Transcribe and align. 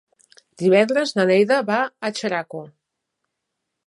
Divendres 0.61 1.11
na 1.19 1.25
Neida 1.31 1.59
va 1.67 1.77
a 2.09 2.11
Xeraco. 2.21 2.63